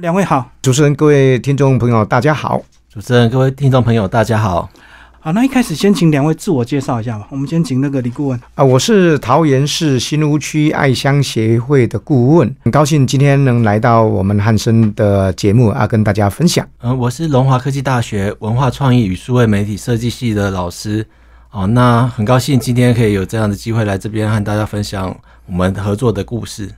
[0.00, 2.62] 两位好，主持人、各位听众朋友，大家好。
[2.88, 4.70] 主持人、各位听众朋友，大家好。
[5.20, 7.28] 好，那一开始先请两位自我介绍一下吧。
[7.30, 16.66] 我们先请那个李顾问啊，我是桃园市新屋区爱乡协会的顾问，很高兴今天能来到我们汉森的节目啊，跟大家分享。
[16.80, 21.06] 嗯，我是龙华科技大学文化创意与数位媒体设计系的老师。
[21.50, 25.14] 哦，那很高兴今天可以有这样的机会来这边和大家分享
[25.44, 26.70] 我们合作的故事。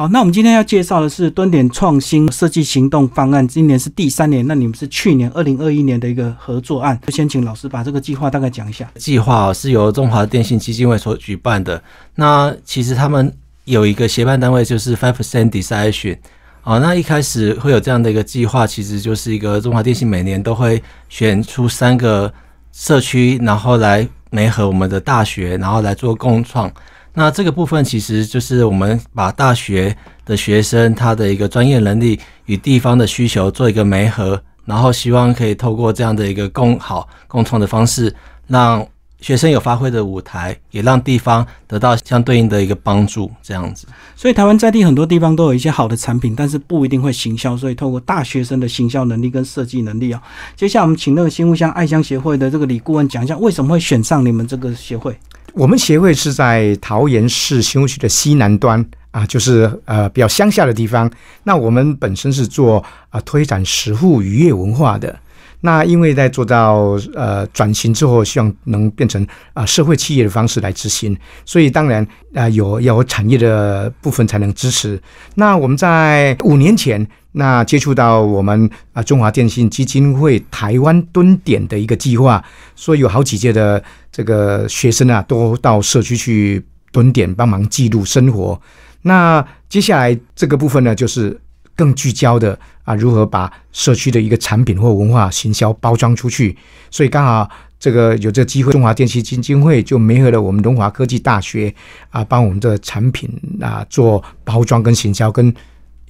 [0.00, 8.90] 好，那我们今天要介绍的是蹲点创新设计行动方案，今年是第三年，那你们是去年二零二一年的一个合作案，就先请老师把这个计划大概讲一下。
[8.94, 11.82] 计划是由中华电信基金会所举办的，
[12.14, 13.30] 那其实他们
[13.66, 16.16] 有一个协办单位就是 Five Percent Decision。
[16.62, 22.32] 哦，那一开始会有这样的一个计划，其实就是一个中华电信每年都会选出三个
[22.72, 26.72] 社区，然后来媒合我们的大学，然后来做共创。
[27.14, 38.14] 那这个部分其实就是我们把大学的学生他的一个专业能力与地方的需求做一个媒合，然后希望可以透过这样的一个共好共创的方式，
[38.46, 38.86] 让
[39.20, 43.86] 学生有发挥的舞台，也让地方得到相对应的一个帮助，这样子。
[44.16, 50.22] 所以台湾在地很多地方都有一些好的产品，但是不一定会行销，所以透过大学生的行销能力跟设计能力啊。
[50.56, 55.14] 接下来我们请那个新屋乡爱乡协会的这个李顾问讲一下，为什么会选上你们这个协会。
[55.52, 61.10] 我们协会是在桃园市新屋区的西南端啊，就是呃比较乡下的地方。
[61.44, 65.18] 那我们本身是做啊推展食户渔业文化的。
[65.62, 74.98] 那因为在做到呃转型之后，希望能变成啊社会企业的方式来执行，所以当然啊有要有产业的部分才能支持。
[75.34, 83.82] 那我们在五年前那接触到我们啊中华电信基金会台湾蹲点的一个计划，所以有好几届的。
[84.12, 88.60] 这个学生啊，都到社区去蹲点帮忙记录生活。
[89.02, 91.40] 那接下来这个部分呢，就是
[91.76, 96.58] 更聚焦的啊，如何把社区的一个产品或文化行销包装出去。
[96.90, 101.72] 所以刚好这个有这个机会，中华电信基金会就媒合了我们龙华科技大学
[102.10, 105.54] 啊，帮我们的产品啊做包装跟行销，跟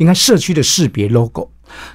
[0.01, 1.49] 应该社区的识别 logo。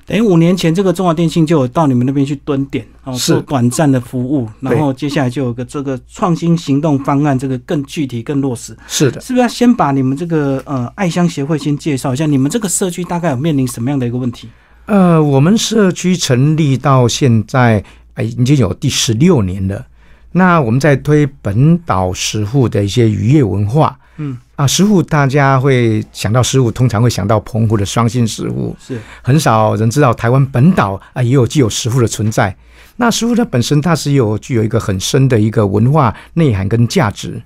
[0.06, 8.78] 等于五年前，这个中华电信就有到你们那边去蹲点，哦，做短暂的服务，然后接下来就有个这个创新行动方案，这个更具体、更落实。
[8.88, 12.26] 是的，是不是要先把你们这个呃爱乡协会先介绍一下？
[12.26, 14.48] 你们这个社区大概有面临什么样的一个问题？
[14.86, 17.84] 呃，我们社区成立到现在，
[18.14, 19.86] 哎，已经有第十六年了。
[20.32, 24.00] 那我们在推本岛食户的一些渔业文化。
[24.18, 32.56] 嗯啊，食物大家会想到食物，通常会想到澎湖的双星食物，是很少人知道台湾本岛啊也有具有食物的存在。
[32.96, 37.42] 那食物它本身它是有具有一个很深的一个文化内涵跟价值。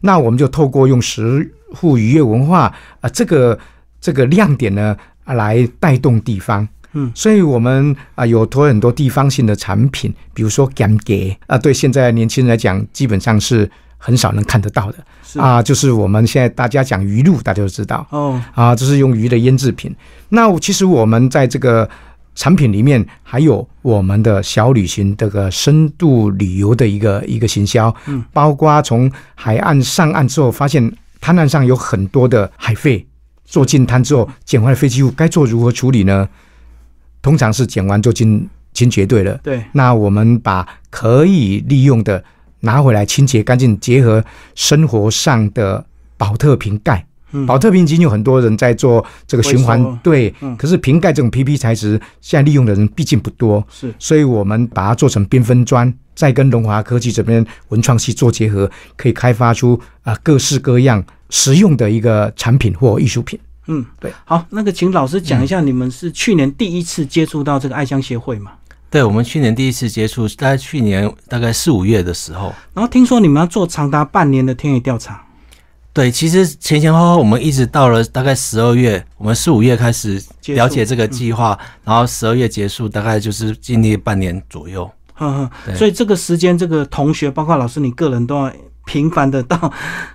[0.00, 3.58] 那我们就透过用食物渔业文化啊这个
[4.00, 6.66] 这个亮点呢啊来带动地方。
[6.94, 13.70] 嗯，所以我们啊有推很多地方性的产品，比如说干给啊，对现在年轻人来讲，基本上是。
[14.06, 14.98] 很少能看得到的
[15.40, 19.90] 啊，就是我们现在大家讲鱼露，大家都知道哦啊，这是用鱼的腌制品。
[20.28, 21.88] 那其实我们在这个
[22.34, 33.06] 产品里面还有我们的小旅行这个深度旅游的一个一个行销，嗯，包括从海岸上岸之后，发现滩岸上有很多的海废，
[33.46, 36.28] 做进滩之后捡回来废弃物该做如何处理呢？
[37.22, 39.40] 通常是捡完就进清绝对了。
[39.42, 42.22] 对，那我们把可以利用的。
[42.64, 45.84] 拿回来清洁干净，结合生活上的
[46.16, 47.06] 保特瓶盖。
[47.48, 50.32] 保特瓶已经有很多人在做这个循环，对。
[50.56, 53.92] 可是瓶盖这种 PP 材质，现在利用的人毕竟不多，是。
[53.98, 63.36] 所以我们把它做成缤纷砖，再跟龙华科技这边文创系做结合，可以开发出啊各式各样实用的一个产品或艺术品。
[63.66, 64.12] 嗯，对。
[64.24, 68.52] 好，那个请老师讲一下，你们是去年第一次接触到这个爱乡协会吗？
[68.94, 75.20] 对，我们去年第一次接触，在去年大概四五月的时候，然后听说你们要做长达半年的田野调查。
[75.92, 84.88] 对，其实前前后后我们一直到了大概十二月，我们四五月开始了解这个计划，然后十二月结束，大概就是经历半年左右。
[85.14, 88.52] 呵呵，所以这个时间，这个同学包括老师，你个人都要
[88.84, 89.72] 频繁的到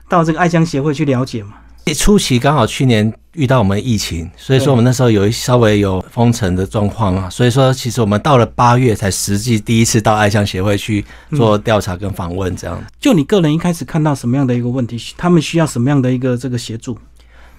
[0.07, 1.55] 到这个爱乡协会去了解嘛。
[1.95, 12.79] 初期刚好去年遇到我们疫情，所以说我们那时候有一稍微有封城的状况啊，所以说其实我们到了八月才实际第一次到爱乡协会去做调查跟访问，这样。
[12.99, 16.97] 就你个人一开始看到什么样的一个问题，他们需要什么样的一个这个协助？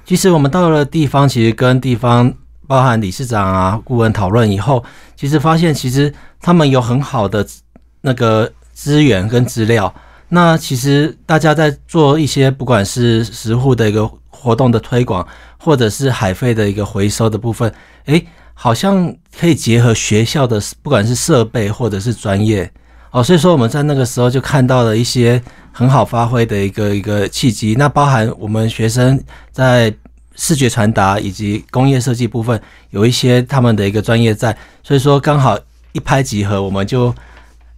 [0.05, 2.33] 其实我们到了地方，其实跟地方
[2.69, 4.85] 包含理事长啊、顾问讨论以后，
[5.17, 7.45] 其实发现其实他们有很好的
[8.03, 9.93] 那个资源跟资料。
[10.31, 15.27] 那其实大家在做一些不管是食户的一个活动的推广，
[15.59, 17.71] 或者是海废的一个回收的部分，
[18.07, 18.25] 诶，
[18.55, 22.71] 好像可以结合学校的不管是设备或者是专业
[23.11, 25.43] 哦，所以说我们在那个时候就看到了一些
[25.73, 27.75] 很好发挥的一个一个契机。
[27.77, 29.93] 那包含我们学生在
[30.37, 32.59] 视觉传达以及工业设计部分
[32.91, 35.59] 有一些他们的一个专业在，所以说刚好
[35.93, 37.13] 一拍即合，我们就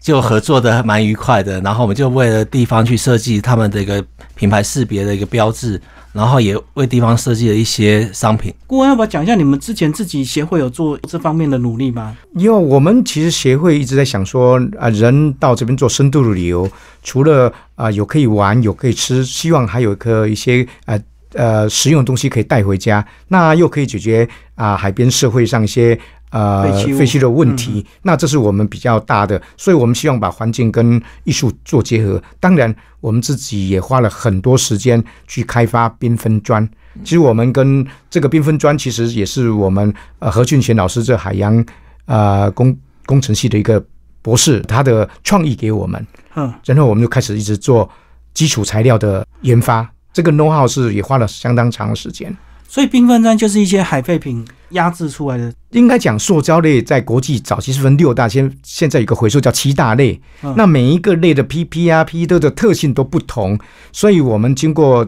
[0.03, 1.61] 就合作的蛮愉快的。
[1.61, 4.05] 然后我们就为了地方去设计他们的一个
[4.35, 5.81] 品牌识别的一个标志。
[6.13, 8.53] 然后也为地方设计了一些商品。
[8.67, 12.15] 顾问，要不要讲一下你们之前自己协会有做这方面的努力吗？
[12.35, 16.71] 因为我们其实协会一直在想说，啊，人到这边做深度的旅游，
[17.03, 21.01] 除了啊有可以玩，有可以吃，希望还有个一些呃
[21.33, 25.99] 呃实用的东西可以带回家，那又可以解决啊海边社会上一些。
[26.33, 32.21] 呃，废弃的问题，那这是我们比较大的，所以我们希望把环境跟艺术做结合。
[32.41, 36.67] 当然，我们自己也花了很多时间去开发缤纷砖。
[37.05, 41.65] 其实我们跟这个缤纷砖，其实也是我们呃何俊贤老师这海洋
[42.07, 42.75] 呃工
[43.05, 43.85] 工程系的一个
[44.23, 46.07] 博士，他的创意给我们。
[46.35, 47.89] 嗯，然后我们就开始一直做
[48.33, 49.87] 基础材料的研发。
[50.15, 52.35] 这个 know how 是也花了相当长的时间。
[52.69, 55.53] 所以缤纷砖就是一些海废品压制出来的。
[55.73, 60.21] 应该讲，塑胶类在国际早期是分六大，现现在有个回收叫七大类。
[60.57, 63.59] 那每一个类的 PP 啊、PE 的特性都不同，
[63.93, 65.07] 所以我们经过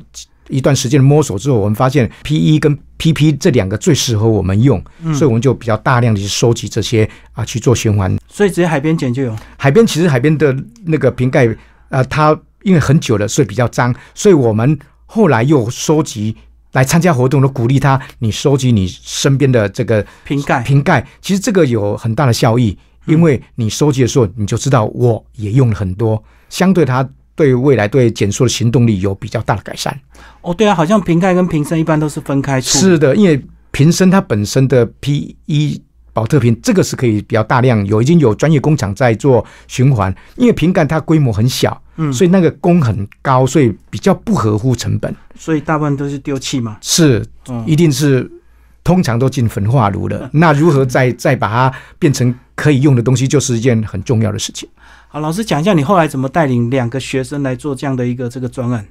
[0.48, 4.82] 一段时间的摸索之后，我们发现 PE 跟 PP 这两个最适合我们用，
[5.14, 8.14] 所以我们就比较大量的去收集这些啊去做循环。
[8.28, 9.34] 所以直接海边捡就有。
[9.56, 10.54] 海边其实海边的
[10.84, 11.48] 那个瓶盖
[11.88, 16.36] 啊，它因为很久了，所以比较脏，所以我们后来又收集。
[16.74, 29.98] 来参加活动都鼓励他，你收集你身边的这个瓶盖，瓶盖其实这个有很大的效益，因为你收集的时候，你就知道我也用了很多，相对它对未来对减速的行动力有比较大的改善。
[30.42, 32.78] 哦，对啊，好像瓶盖跟瓶身一般都是分开出。
[32.78, 35.82] 是的，因为瓶身它本身的 P 一。
[36.14, 40.14] 保特瓶这个是可以比较大量有，已经有专业工厂在做循环。
[40.36, 45.14] 因为瓶盖它规模很小，嗯，所以那个工很高，所以比较不合乎成本。
[45.36, 46.78] 所以大部分都是丢弃嘛？
[46.80, 47.22] 是，
[47.66, 48.30] 一定是
[48.82, 50.30] 通常都进焚化炉了。
[50.32, 54.68] 那如何再再把它变成可以用的东西，就是一件很重要的事情。
[55.08, 58.86] 好，老师讲一下你后来怎么带领两个学生来做这样的一个这个专案。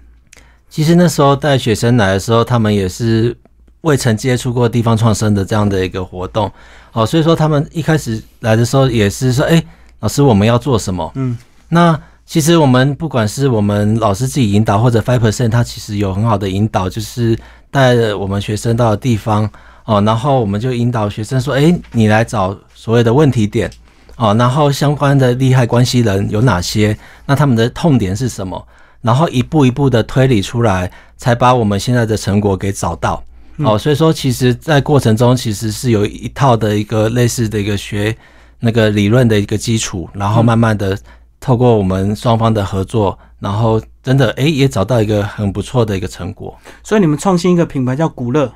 [0.70, 3.38] 其实那时候带学生来的时候，他们也是
[3.84, 6.52] 未曾接触过地方创生的这样的一个活动。
[6.92, 9.62] 好，所以说他们一开始来的时候也是说，哎，
[10.00, 11.12] 老师我们要做什么？
[11.16, 11.38] 嗯，
[11.70, 17.38] 那其实我们不管是我们老师自己引导，或者 Five Percent，他其实有很好的引导，就是
[17.70, 19.50] 带着我们学生到地方
[19.84, 23.70] 哦，然后我们就引导学生说，哎，你来找所谓的问题点
[24.16, 26.98] 哦，然后相关的利害关系人有哪些？
[27.26, 28.66] 那他们的痛点是什么？
[29.02, 33.22] 然后一步一步的推理出来，才把我们现在的成果给找到。
[33.58, 38.16] 哦，所以说，其实，在过程中，其实是有一套的一个类似的一个学
[38.60, 40.98] 那个理论的一个基础，然后慢慢的
[41.40, 46.58] 透过我们双方的合作，然后真的哎，也找到一个很不错的一个成果。
[46.82, 48.52] 所以你们创新一个品牌叫古乐，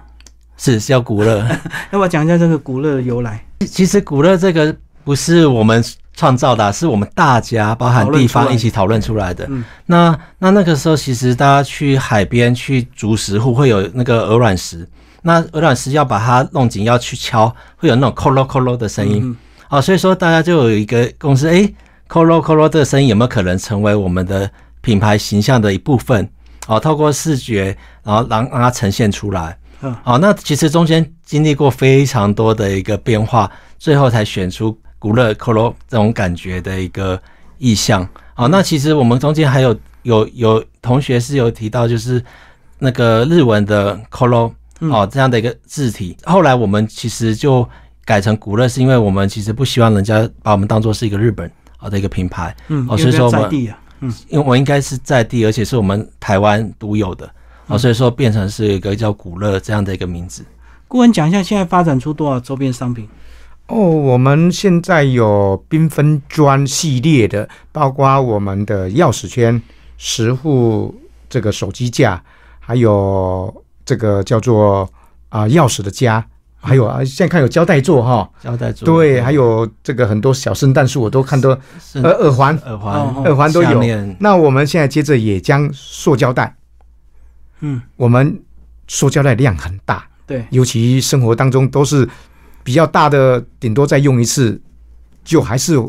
[0.57, 1.45] 是叫古乐。
[1.91, 3.45] 要不要讲一下这个古乐的由来？
[3.59, 4.75] 其实古乐这个
[5.07, 5.81] 不是我们。
[6.19, 9.47] 创造的是我们大家，包含地方一起讨论出来的。
[9.85, 14.89] 那那那个时候，其实大家去海边去筑石户，会有那个鹅卵石。
[15.21, 19.37] 那鹅卵石要把它弄紧，要去敲，会有那种扣咯扣咯的声音。
[19.69, 21.71] 哦，所以说大家就有一个共识，哎，
[22.07, 24.49] 扣咯扣咯的声音有没有可能成为我们的
[24.81, 26.27] 品牌形象的一部分？
[26.65, 29.55] 哦，透过视觉，然后让让它呈现出来。
[29.81, 34.75] 嗯，哦，那其实中间经历过非常多的一个变化，最后才选出。
[34.99, 37.21] 古乐 Kolo 这种感觉的一个
[37.57, 42.23] 意象，好，那其实我们中间还有有有同学是有提到，就是
[42.79, 47.67] 那个日文的 Kolo 哦这样的一个字体，后来我们其实就
[48.05, 53.49] 改成古乐，是因为我们其实不希望人家把我们当做是一个日本好的一个品牌，嗯，哦，所以说我们
[53.99, 57.27] 嗯，因为我应该是在地，而且是我们台湾独有的，
[57.65, 60.45] 哦，所以说变成是一个叫古乐这样的一个名字。
[60.87, 63.09] 顾问讲一下，现在发展出多少周边商品？
[63.67, 69.61] 哦，我们现在有缤纷砖系列的，包括我们的钥匙圈、
[69.97, 70.95] 十户
[71.29, 72.23] 这个手机架，
[72.61, 73.53] 还有
[73.85, 74.89] 这个叫做
[75.27, 76.25] 啊钥匙的夹，
[76.61, 81.49] 还有啊现在看有胶带座哈，胶带座对，还有这个很多小圣诞树，我都看到
[81.95, 82.93] 耳耳环、耳环、
[83.25, 83.83] 耳环都有。
[84.19, 86.55] 那我们现在接着也将塑胶袋，
[87.59, 88.41] 嗯，我们
[88.87, 92.07] 塑胶袋量很大，对，尤其生活当中都是。
[92.67, 94.59] 比较大的，顶多再用一次，
[95.23, 95.81] 就还是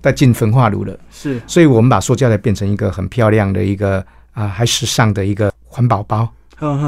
[0.00, 0.96] 在进焚化炉了。
[1.10, 3.98] 是，所以我们把塑胶袋变成一个很漂亮的一个
[4.30, 6.32] 啊，还时尚的一个环保包。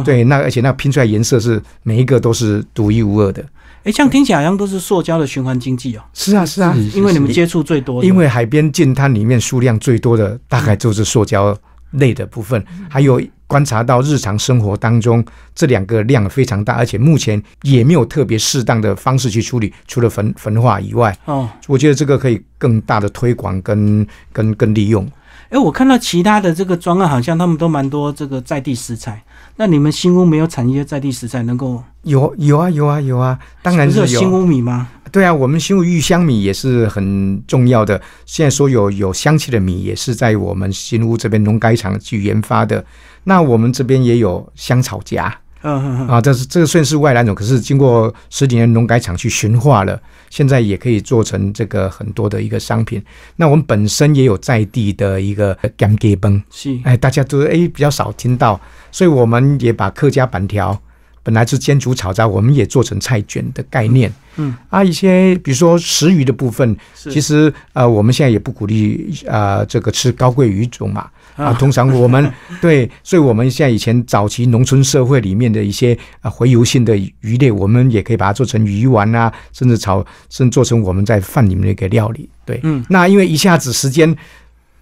[0.04, 3.44] 对，那而且那拼出来颜色是每一个都是独一无二的。
[3.82, 6.02] 哎，这样听起来好像都是塑胶的循环经济哦。
[6.12, 11.58] 是啊，是啊，因为你们接触最多的，因为海边近滩里面数量最多的大概就是塑胶
[11.90, 13.20] 类的部分，还有
[13.54, 25.08] 观察到日常生活当中这两个量非常大，而且目前也没有特别适当的方式去处理，除了焚焚化以外，哦，我觉得这个可以更大的推广跟跟跟利用。
[25.50, 29.22] 哎，我看到其他的这个专案好像他们都蛮多这个在地食材，
[29.54, 31.80] 那你们新屋没有产一些在地食材能够？
[32.02, 34.36] 有有啊有啊有啊，当然不是有新有。
[34.36, 34.88] 屋米吗？
[35.14, 38.02] 对啊，我们新屋玉香米也是很重要的。
[38.26, 42.84] 现在所有有香气的米也是在我们新屋这边农改场去研发的。
[43.22, 49.98] 那我们这边也有香草荚嗯嗯嗯，啊，这是这个算是外来种，可是经过十几年农改场去驯化了，
[50.30, 53.00] 现在也可以做成这个很多的一个商品。
[53.36, 60.76] 那我们本身也有在地的一个干给崩，是，哎，大家都哎比较少听到，所以我们也把客家板条
[61.24, 64.12] 本来是煎煮炒炸，我们也做成菜卷的概念。
[64.36, 71.08] 嗯，啊，一些比如说食鱼的部分，其实呃我们现在也不鼓励呃这个吃高贵鱼种嘛。
[71.36, 82.28] 啊，啊通常我们 对，所以我们现在以前早期农村社会里面的一些啊回游性的鱼类，我们也可以把它做成鱼丸啊，甚至炒，甚至做成我们在饭里面的一个料理。
[82.44, 84.14] 对，嗯，那因为一下子时间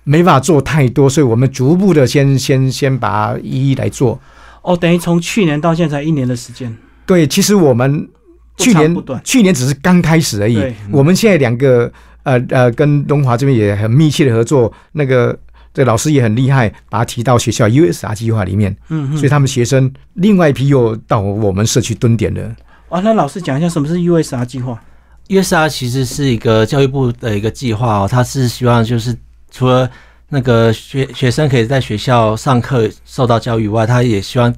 [0.05, 4.19] 没法做太多，所以我们逐步的先先先把它一一来做。
[4.63, 8.09] 哦，等于从去年到现在才一年的时间，对，其实我们
[8.57, 10.75] 去年长不短去年只是刚开始而已对。
[10.91, 11.91] 我们现在两个
[12.23, 15.37] 呃呃跟东华这边也很密切的合作，那个
[15.75, 22.55] 这老师也很厉害，把他提到学校 USR 计划里面，嗯嗯，所以他们学生另外一批又到我们社区蹲点了。
[22.89, 24.81] 啊，那老师讲一下什么是 USR 计划
[25.29, 29.17] ？USR 其实是一个教育部的一个计划哦，它是希望就是
[29.51, 29.91] 除了
[30.35, 34.53] 那个学学生可以在学校上课受到教育以外，他也希望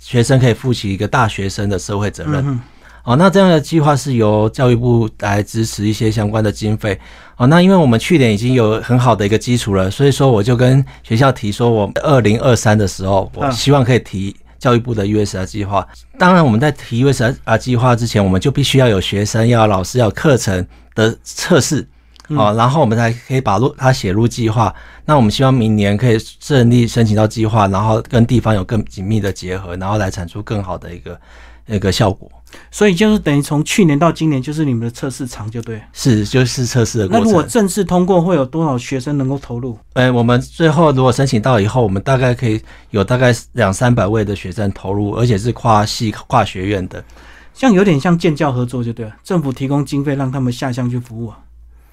[0.00, 2.36] 学生可以负起一个大学生的社会责任。
[2.46, 2.58] 嗯
[3.04, 6.98] 哦，那这样的计划是由教育部来支持一些相关的经费。
[7.36, 15.86] 哦，那因为我们去年已经有很好的一个基础了，所以说我就跟学校提说，我二零二三的时候，我嗯希望可以提教育部的 USR 计划。
[16.18, 21.86] 当然，我们在提 USR 计划之前，我们就必须要有学生、要有老师、要有课程的测试。
[22.28, 24.74] 哦，然后我们才可以把入它写入计划。
[25.04, 31.18] 那我们希望明年可以顺利申请到计划，然后跟地方有更紧密的结合，然后来产出更好的一个
[31.66, 32.30] 那个效果。
[32.70, 35.82] 所以就是等于从去年到今年，就是你们的测试场就对。
[35.92, 37.24] 是，就是测试的那过程。
[37.24, 39.78] 如果正式通过，会有多少学生能够投入？
[39.92, 47.04] 呃，我们最后如果申请到以后，我们大概可以有大概两三百位的学生投入，而且是跨系、跨学院的。
[47.52, 51.38] 像有点像建教合作就对了，政府提供经费让他们下乡去服务啊。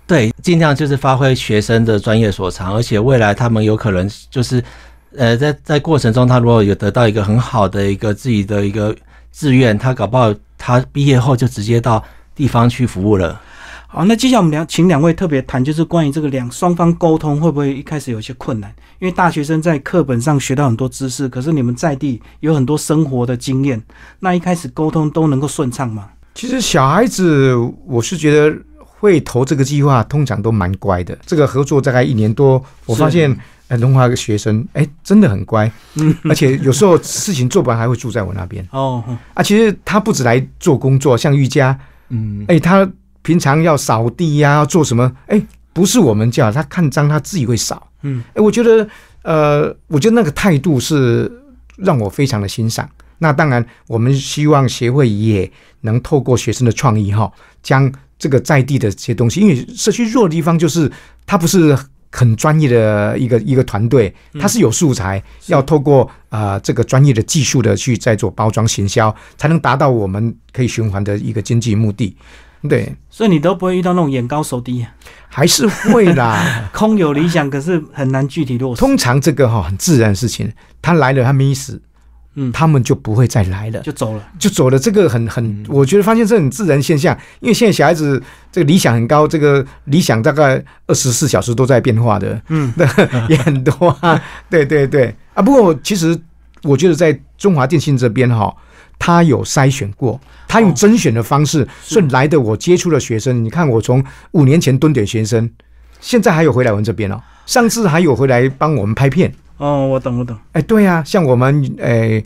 [0.08, 4.64] 对，尽量就是发挥学生的专业所长，而且未来他们有可能就是，
[5.16, 8.96] 呃，在在过程中，他如果有得到一个很好的一个自己的一个
[9.32, 12.04] 志愿，他搞不好他毕业后就直接到
[12.36, 13.42] 地方去服务了。
[13.88, 18.70] 好，那接下来我们两请两位特别谈，就是关于这个两双方沟通会不会一开始有一些困难？
[19.00, 23.82] 因为大学生在课本上学到很多知识，可是你们在地有很多生活的经验，
[24.20, 26.10] 那一开始沟通都能够顺畅吗？
[26.34, 28.56] 其实小孩子，我是觉得
[29.00, 31.18] 会投这个计划，通常都蛮乖的。
[31.26, 33.36] 这个合作大概一年多，我发现，
[33.68, 39.44] 呃，龙华的学生，哎，真的很乖，嗯，而且有时候事情做不完还会住在我那边哦，嗯啊。
[39.44, 41.78] 其实他不止来做工作，像瑜伽，
[42.10, 42.88] 嗯，哎，他
[43.22, 45.42] 平常要扫地呀、要做什么，哎，
[45.74, 47.90] 不是我们叫他看脏，他自己会扫。
[48.04, 48.88] 嗯，哎，我觉得，
[49.24, 51.32] 呃，我觉得那个态度是
[51.78, 52.88] 让我非常的欣赏。
[53.18, 57.32] 那当然，我们希望协会也能透过学生的创意哈，
[57.64, 60.92] 将这个在地的这些东西，因为社区弱的地方就是
[61.26, 61.78] 它不是
[62.12, 72.16] 很专业的一个一个团队，它是有素材，要透过啊、呃这个专业的技术的去再做包装行销，才能达到我们可以循环的一个经济目的。
[72.70, 74.84] 对，所以你都不会遇到那种眼高手低，
[75.28, 76.70] 还是会啦。
[76.74, 81.80] 空有理想，可是很难具体落实，通常这个哈、很自然的事情，他来了他没死，
[82.36, 83.80] 嗯他们就不会再来了。
[83.82, 84.24] 就走了。
[84.38, 92.74] 就走了，这个很很，我觉得发现这很自然现象，因为现在小孩子这个理想很高，这个理想大概二十四小时都在变化的，嗯，
[93.30, 95.42] 也很多啊，对对对啊。
[95.42, 96.18] 不过其实
[96.64, 98.54] 我觉得在中华电信这边哈，
[99.00, 105.50] 他有筛选过，他用甄选的方式，所以来的我接触的学生，你看我从五年前蹲点学生，
[106.00, 109.34] 现在还有回来我们这边哦，上次还有回来帮我们拍片。
[109.58, 110.38] 哦，我懂，我懂。
[110.52, 112.22] 哎，对啊，像我们哎、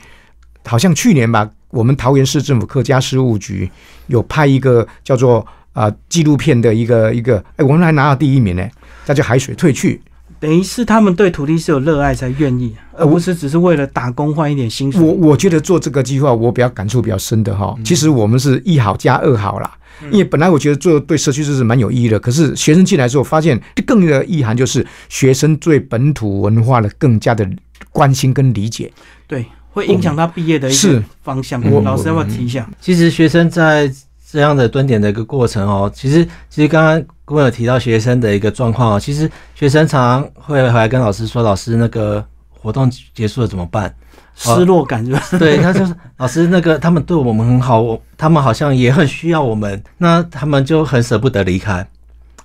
[0.66, 3.70] 好像去年吧，我们桃园市政府客家事务局
[4.08, 8.68] 有拍一个叫做啊、纪录片的一个一个，哎，我们还拿到第一名呢，
[9.06, 10.02] 那叫海水退去。
[10.39, 15.01] 等于是他们对土地是有热爱才愿意，而不是只是为了打工换一点薪水。
[15.01, 17.75] 我我觉得做这个计划，我比较感触比较深的哈。
[17.84, 19.69] 其实我们是一好加二好啦，
[20.12, 27.48] 因为本来我觉得做对社区这是蛮有意义的，可是学生进来之后发现更的意涵就是学生对本土文化的更加的
[27.91, 28.91] 关心跟理解。
[29.27, 31.62] 对，会影响他毕业的一个是方向。
[31.69, 32.69] 我老师要不要提一下？
[32.79, 33.91] 其实学生在
[34.32, 43.94] 这样的蹲点的一个过程哦，其实其实刚刚顾问有提到学生的一个状况哦，其实学生常常会回来跟老师说，老师那个活动结束了怎么办？
[44.36, 45.22] 失落感是吧？
[45.40, 51.86] 对，他就是 老师那个他们对我们很好，我他们好像也很需要我们，那他们就很舍不得离开。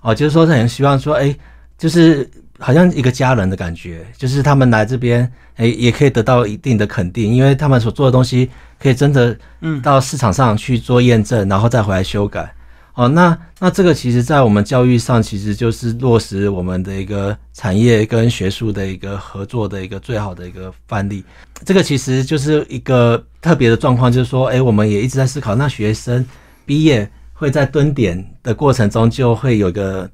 [0.01, 1.37] 哦，就是说很希望说，哎，
[1.79, 2.29] 就是
[2.65, 8.49] 好像一个家人的感觉，就是他们来这边，哎，也可以得到一定的肯定，因为他们所做的东西
[8.81, 12.51] 可以真的，嗯到市场上去做验证，然后再回来修改。
[12.95, 21.23] 哦，那那这个其实，在我们教育上，其实就是落实我们的一个产业跟学术的一个合作的一个最好的一个范例。
[21.67, 26.25] 这个其实就是一个特别的状况，就是说，哎，我们也一直在思考，那学生
[26.65, 30.09] 毕业会在蹲点的过程中就会有个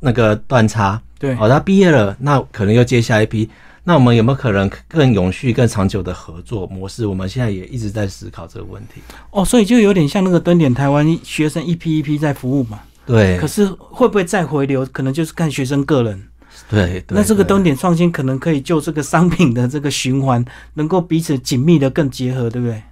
[0.00, 1.00] 那个断差。
[1.18, 3.48] 对，哦，他毕业了，那可能又接下一批。
[3.88, 7.06] 那我们有没有可能更永续、更长久的合作模式？
[7.06, 9.00] 我们现在也一直在思考这个问题。
[9.30, 12.80] 哦，所以就有点像那个蹲点台湾学生一批一批在服务嘛。
[13.06, 16.20] 对可，是会不会再回流，可能就是看学生个人。
[16.68, 20.44] 对，对那这个蹲点创新可能可以就这个商品的这个循环，
[20.74, 22.82] 能够彼此紧密的更结合，对不对？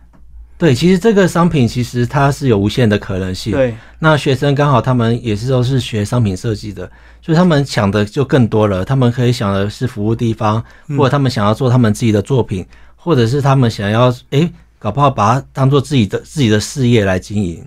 [0.57, 8.85] 对，其实这个商品其实它是有无限的可能性。，对，那学生刚好他们也是都是学商品设计的，所以他们想的就更多了。
[8.85, 17.63] 他们可以想的是服务地方，嗯或者他们想要做他们自己的作品，或者是他们想要诶，搞不好把它当做自己的自己的事业来经营。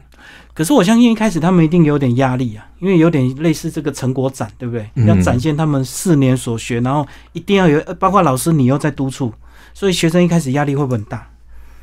[0.54, 4.90] 可是我相信一开始他们一定有点压力啊，因为有点类似这个成果展，对不对？
[4.96, 9.32] 嗯要展现他们四年所学，然后一定要有，呃包括老师你又在督促，
[9.74, 11.28] 所以学生一开始压力会不会很大？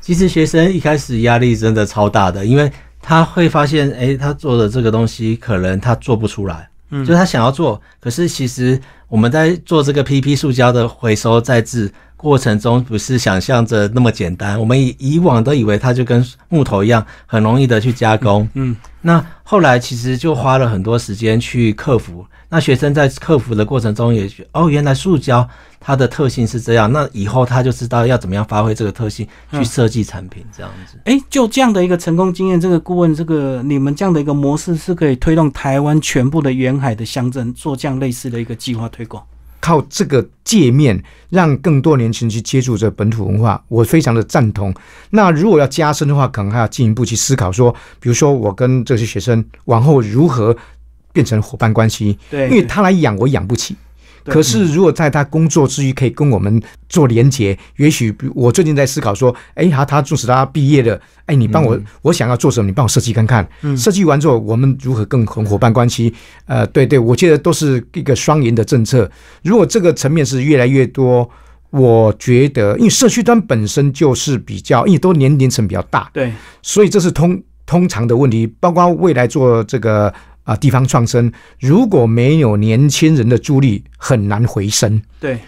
[0.05, 2.71] 其实学生一开始压力真的超大的，因为
[3.01, 7.03] 他会发现，诶，他做的这个东西可能他做不出来，嗯。
[7.03, 11.91] 就是他想要做，可是其实我们在做这个 PP 塑胶的回收再制
[12.25, 14.59] 过程中，不是想象着那么简单。
[14.59, 18.49] 我们以以往都以为它就跟木头一样，很容易的去加工。
[18.55, 22.25] 嗯，那后来其实就花了很多时间去克服。
[22.49, 25.47] 那学生在克服的过程中也觉哦，原来塑胶
[25.79, 30.97] 它的特性是这样，那以后他就知道要怎么样发挥这个特性去嗯设计产品，这样子。
[31.03, 39.23] 诶，就这样的一个成功经验，这个顾问，这个你们这样的一个模式是可以推动台湾全部的沿海的乡镇做这样类似的一个计划推广。
[39.65, 44.71] 靠这个界面，让更多年轻人去接触这本土文化，我非常的赞同。
[45.09, 50.55] 那如果要加深的话，可能还要进一步去思考说，比如说我跟这些学生往后如何
[51.11, 53.75] 变成伙伴关系，对，因为他来养我养不起。
[54.25, 63.47] 对可是，如果在他工作之余可以跟我们做连结，也许我最近在思考说，哎，他他纵使他毕业了，哎，你帮我，我想要做什么，你帮我设计看看。
[63.61, 66.13] 嗯设计完之后，我们如何更很伙伴关系？
[66.47, 69.09] 呃，对对，我觉得都是一个双赢的政策。
[69.43, 71.29] 如果这个层面是越来越多，
[71.69, 80.13] 我觉得，因为社区端本身就是比较，因为都年龄层比较大，对，所以这是通通常的问题，包括未来做这个
[80.45, 81.29] 啊、地方创生，
[81.59, 85.01] 如果没有年轻人的助力，很难回升。
[85.19, 85.39] 对，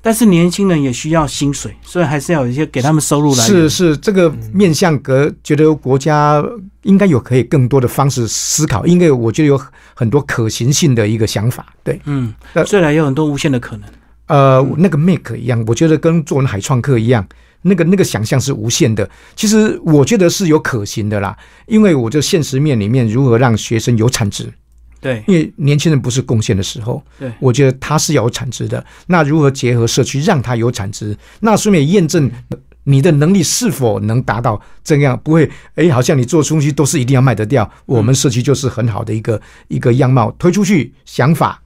[0.00, 3.46] 但是年轻人也需要薪水，所以还是要有一些给他们收入来源。
[3.46, 6.44] 是是，这个面向格，觉得国家
[6.82, 9.60] 应该有可以更多的方式思考，因为我觉得有
[9.94, 11.66] 很多可行性的一个想法。
[11.82, 13.88] 对，嗯，呃虽然有很多无限的可能。
[14.26, 17.26] 呃，那个 make 一样，我觉得跟做文海创客一样。
[17.66, 24.52] 那个那个想象是无限的，其实我觉得是有可行的啦，因为我这现实面里面如何让学生有产值，
[25.00, 28.84] 对，因为年轻人不是贡献的时候，对我觉得他是要有产值的。
[29.06, 31.16] 那如何结合社区，让他有产值？
[31.40, 32.30] 那顺便验证
[32.84, 37.70] 你的能力是否能达到这样，不会哎，好像你做东西都是一定要卖得掉。
[37.86, 41.60] 我们社区就是很好的一个一个样貌，推出去想法。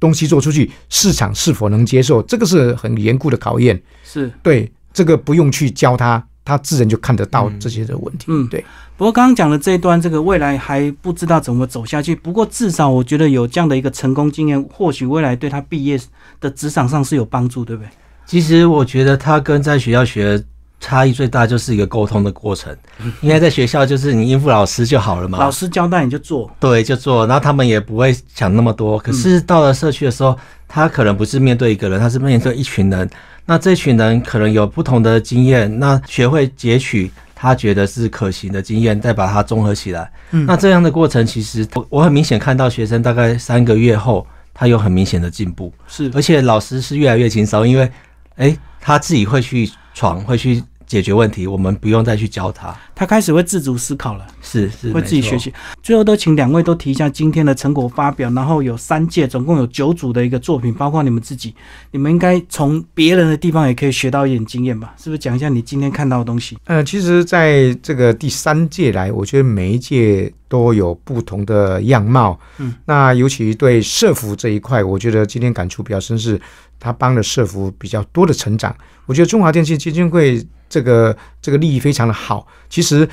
[0.00, 3.80] 东西做出去，市场是否能接受，这个是很严酷的考验。
[4.02, 4.28] 是。
[4.42, 8.26] 对，这个不用去教他，他自然就看得到这些的问题。
[8.28, 8.64] 嗯对。
[8.96, 12.14] 不过刚刚讲的这一段，这个未来还不知道怎么走下去。
[12.14, 15.98] 不过至少我觉得有这样的一个成功经验，或许未来对他毕业
[16.40, 17.88] 的职场上是有帮助，对不对？
[18.26, 20.40] 其实我觉得他跟在学校学
[20.78, 22.76] 差异最大就是一个沟通的过程。
[23.22, 28.96] 应该在学校就是你应付老师就好了嘛，老师交代你就做，对就做，然后他们也不会想那么多。
[28.98, 33.10] 可是到了社区的时候，他可能不是面对一个人，他是面对一群人。
[33.46, 40.10] 那这群人可能有不同的经验，那学会截取他觉得是可行的经验，再把它综合起来。
[40.30, 44.26] 嗯那这样的过程，其实我我很明显看到学生大概三个月后。
[44.54, 47.90] 他有很明显的进步，是而且老师是越来越轻松，因为
[48.36, 52.68] 诶他自己会去闯，会去解决问题，我们不用再去教他，
[53.02, 55.36] 他开始会自主思考了，是是会自己学。
[55.36, 55.52] 习。
[55.82, 61.52] 最后都请两位都提一下今天的成果发表，然后有三届，总共有九组的一个作品，包括你们自己，
[61.90, 64.94] 你们应该从别人的地方也可以学到一点经验吧？
[64.96, 66.56] 是不是讲一下你今天看到的东西？
[66.66, 72.38] 呃，其实在这个第三届来，我觉得每一届都有不同的样貌。
[72.58, 76.40] 嗯，那尤其对社服这一块，我觉得今天感触比较深，是
[76.78, 78.72] 他帮了社服比较多的成长。
[79.06, 82.46] 我觉得中华电信基金会这个这个利益非常的好。
[82.72, 83.06] 其实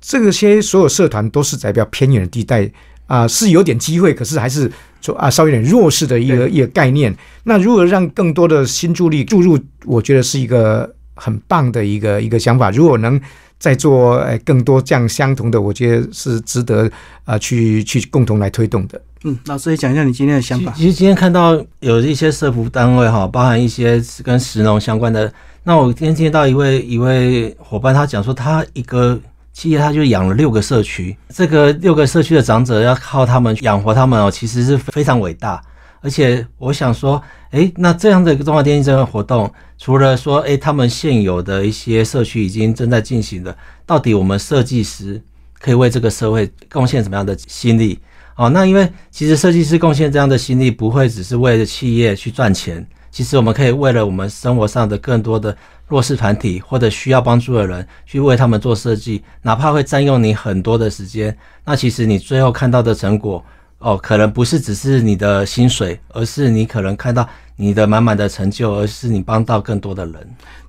[0.00, 2.70] 这个些所有社团都是在比较偏远的地带
[3.08, 4.70] 啊、是有点机会，可是还是
[5.02, 7.14] 说啊稍微有点弱势的一个一个概念。
[7.42, 12.70] 那如何让更多的新助力注入，我觉得是一个很棒的一个一个想法。
[12.70, 13.20] 如果能
[13.58, 16.90] 再做呃更多这样相同的，我觉得是值得
[17.24, 18.98] 啊、去去共同来推动的。
[19.24, 20.72] 嗯，老师也讲一下你今天的想法。
[20.72, 25.30] 其其实今天看到有一些社服单位哈，包含一些跟石农相关的。
[25.64, 29.16] 那我今天听到一位一位伙伴，他讲说，他一个
[29.52, 35.62] 企业他就养了六个社区，这个六个社区的长者要靠他们养活他们哦，其实是非常伟大。
[36.00, 37.22] 而且我想说，
[37.52, 39.48] 诶，那这样的一个中华电信这个活动，
[39.78, 45.22] 除了说，诶，他们现有的一些社区已经正在进行的，到底我们设计师
[45.60, 48.00] 可以为这个社会贡献什么样的心力？
[48.34, 55.54] 哦，那因为其实设计师贡献这样的心力，不会只是为了企业去赚钱，其实我们可以为了我们生活上的更多的
[55.86, 63.44] 弱势团体或者需要帮助的人，去为他们做设计，哪怕会占用你很多的时间，那其实你最后看到的成果，
[63.78, 70.14] 哦，可能不是只是你的薪水，而是你可能看到你的满满的成就，而是你帮到更多的人。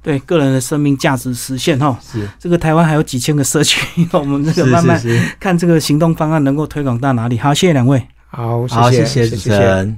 [0.02, 5.02] 对个人的生命价值实现哈，是，这个台湾还有几千个社区，我们这个慢慢
[5.40, 7.38] 看这个行动方案能够推广到哪里。
[7.38, 8.06] 好，谢谢两位。
[8.28, 9.98] 好，谢，谢谢主持人。